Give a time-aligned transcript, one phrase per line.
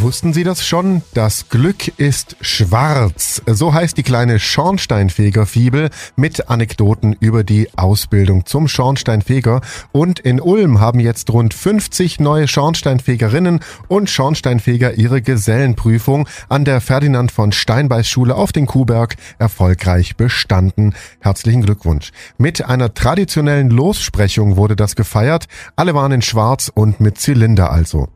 [0.00, 1.02] Wussten Sie das schon?
[1.12, 3.42] Das Glück ist schwarz.
[3.46, 9.60] So heißt die kleine Schornsteinfeger-Fibel mit Anekdoten über die Ausbildung zum Schornsteinfeger.
[9.92, 16.80] Und in Ulm haben jetzt rund 50 neue Schornsteinfegerinnen und Schornsteinfeger ihre Gesellenprüfung an der
[16.80, 20.94] Ferdinand von Steinbeiß Schule auf den Kuhberg erfolgreich bestanden.
[21.20, 22.12] Herzlichen Glückwunsch.
[22.38, 25.44] Mit einer traditionellen Lossprechung wurde das gefeiert.
[25.76, 28.08] Alle waren in schwarz und mit Zylinder also.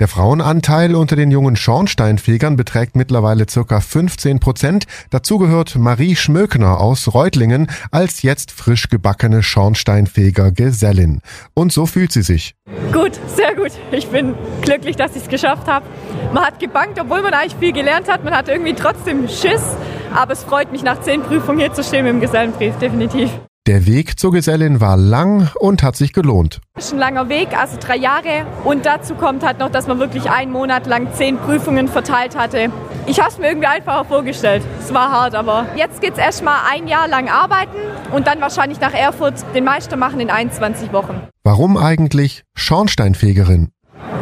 [0.00, 4.86] Der Frauenanteil unter den jungen Schornsteinfegern beträgt mittlerweile circa 15 Prozent.
[5.10, 11.20] Dazu gehört Marie Schmöckner aus Reutlingen als jetzt frisch gebackene Schornsteinfeger-Gesellin.
[11.52, 12.54] Und so fühlt sie sich.
[12.94, 13.72] Gut, sehr gut.
[13.92, 15.84] Ich bin glücklich, dass ich es geschafft habe.
[16.32, 18.24] Man hat gebankt, obwohl man eigentlich viel gelernt hat.
[18.24, 19.76] Man hat irgendwie trotzdem Schiss.
[20.14, 23.30] Aber es freut mich, nach zehn Prüfungen hier zu stehen mit dem Gesellenbrief, definitiv.
[23.70, 26.60] Der Weg zur Gesellin war lang und hat sich gelohnt.
[26.74, 28.44] Das ist ein langer Weg, also drei Jahre.
[28.64, 32.72] Und dazu kommt halt noch, dass man wirklich einen Monat lang zehn Prüfungen verteilt hatte.
[33.06, 34.64] Ich habe es mir irgendwie einfacher vorgestellt.
[34.80, 37.78] Es war hart, aber jetzt geht es erstmal ein Jahr lang arbeiten
[38.10, 41.20] und dann wahrscheinlich nach Erfurt den Meister machen in 21 Wochen.
[41.44, 43.68] Warum eigentlich Schornsteinfegerin?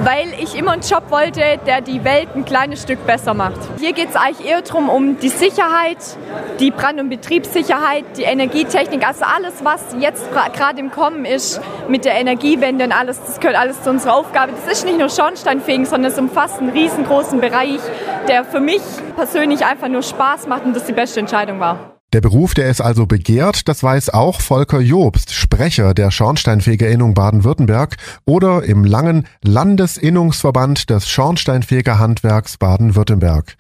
[0.03, 3.59] Weil ich immer einen Job wollte, der die Welt ein kleines Stück besser macht.
[3.79, 5.99] Hier geht es eigentlich eher darum, um die Sicherheit,
[6.61, 12.05] die Brand- und Betriebssicherheit, die Energietechnik, also alles, was jetzt gerade im Kommen ist mit
[12.05, 14.53] der Energiewende und alles, das gehört alles zu unserer Aufgabe.
[14.53, 17.81] Das ist nicht nur Schornsteinfegen, sondern es umfasst einen riesengroßen Bereich,
[18.29, 18.83] der für mich
[19.17, 21.98] persönlich einfach nur Spaß macht und das die beste Entscheidung war.
[22.15, 27.97] Der Beruf, der ist also begehrt, das weiß auch Volker Jobst, Sprecher der Schornsteinfegerinnung Baden-Württemberg
[28.25, 33.57] oder im langen Landesinnungsverband des Schornsteinfegerhandwerks Baden-Württemberg.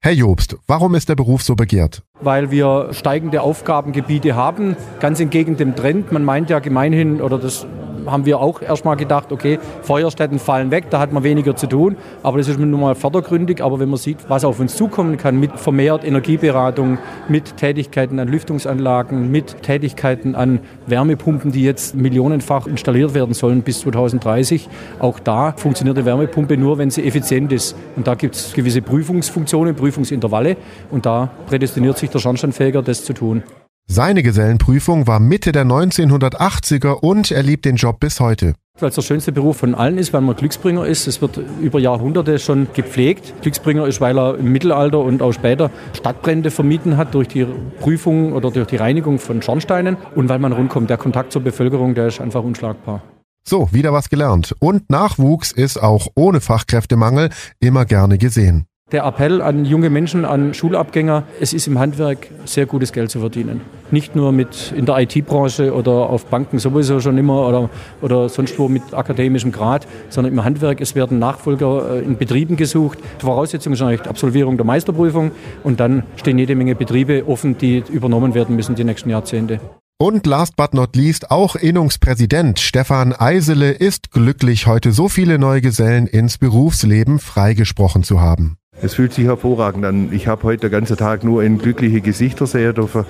[0.00, 2.02] Herr Jobst, warum ist der Beruf so begehrt?
[2.20, 6.12] Weil wir steigende Aufgabengebiete haben, ganz entgegen dem Trend.
[6.12, 7.66] Man meint ja gemeinhin, oder das
[8.06, 11.96] haben wir auch erstmal gedacht, okay, Feuerstätten fallen weg, da hat man weniger zu tun.
[12.22, 13.62] Aber das ist nun mal vordergründig.
[13.62, 18.28] Aber wenn man sieht, was auf uns zukommen kann mit vermehrt Energieberatung, mit Tätigkeiten an
[18.28, 24.68] Lüftungsanlagen, mit Tätigkeiten an Wärmepumpen, die jetzt millionenfach installiert werden sollen bis 2030,
[24.98, 27.76] auch da funktioniert die Wärmepumpe nur, wenn sie effizient ist.
[27.96, 30.56] Und da gibt es gewisse Prüfungsfunktionen, Prüfungsintervalle.
[30.90, 33.42] Und da prädestiniert sich der Schornsteinfeger, das zu tun.
[33.88, 38.54] Seine Gesellenprüfung war Mitte der 1980er und er liebt den Job bis heute.
[38.78, 41.06] Weil es der schönste Beruf von allen ist, weil man Glücksbringer ist.
[41.06, 43.32] Es wird über Jahrhunderte schon gepflegt.
[43.40, 47.46] Glücksbringer ist, weil er im Mittelalter und auch später Stadtbrände vermieden hat durch die
[47.80, 50.90] Prüfung oder durch die Reinigung von Schornsteinen und weil man rundkommt.
[50.90, 53.02] Der Kontakt zur Bevölkerung, der ist einfach unschlagbar.
[53.48, 54.54] So, wieder was gelernt.
[54.58, 57.30] Und Nachwuchs ist auch ohne Fachkräftemangel
[57.60, 58.66] immer gerne gesehen.
[58.92, 63.18] Der Appell an junge Menschen, an Schulabgänger, es ist im Handwerk sehr gutes Geld zu
[63.18, 63.62] verdienen.
[63.90, 67.68] Nicht nur mit in der IT-Branche oder auf Banken sowieso schon immer oder,
[68.00, 72.54] oder sonst wo mit akademischem Grad, sondern im Handwerk, es werden Nachfolger äh, in Betrieben
[72.54, 73.00] gesucht.
[73.18, 75.32] Voraussetzung ist eigentlich Absolvierung der Meisterprüfung
[75.64, 79.58] und dann stehen jede Menge Betriebe offen, die übernommen werden müssen die nächsten Jahrzehnte.
[79.98, 85.60] Und last but not least, auch Innungspräsident Stefan Eisele ist glücklich, heute so viele neue
[85.60, 88.55] Gesellen ins Berufsleben freigesprochen zu haben.
[88.82, 90.12] Es fühlt sich hervorragend an.
[90.12, 93.06] Ich habe heute den ganzen Tag nur in glückliche Gesichter sehen dürfen,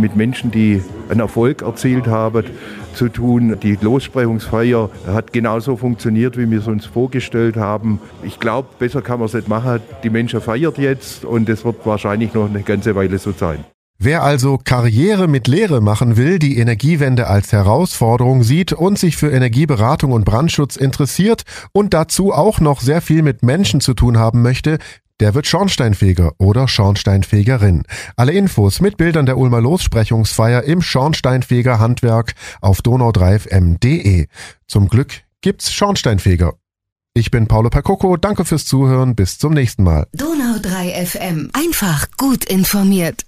[0.00, 2.44] mit Menschen, die einen Erfolg erzielt haben,
[2.94, 3.58] zu tun.
[3.60, 8.00] Die Lossprechungsfeier hat genauso funktioniert, wie wir es uns vorgestellt haben.
[8.22, 9.80] Ich glaube, besser kann man es nicht machen.
[10.04, 13.64] Die Menschen feiert jetzt und es wird wahrscheinlich noch eine ganze Weile so sein.
[14.00, 19.32] Wer also Karriere mit Lehre machen will, die Energiewende als Herausforderung sieht und sich für
[19.32, 21.42] Energieberatung und Brandschutz interessiert
[21.72, 24.78] und dazu auch noch sehr viel mit Menschen zu tun haben möchte,
[25.18, 27.82] der wird Schornsteinfeger oder Schornsteinfegerin.
[28.14, 34.28] Alle Infos mit Bildern der Ulmer Lossprechungsfeier im Schornsteinfeger Handwerk auf donau3fm.de.
[34.68, 36.54] Zum Glück gibt's Schornsteinfeger.
[37.14, 40.06] Ich bin Paolo Percoco, danke fürs Zuhören, bis zum nächsten Mal.
[40.16, 43.27] Donau3 FM, einfach gut informiert.